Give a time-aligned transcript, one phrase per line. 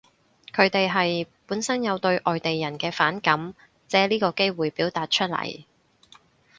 [0.51, 3.53] 佢哋係，本身有對外地人嘅反感，
[3.87, 5.65] 借呢個機會表達出嚟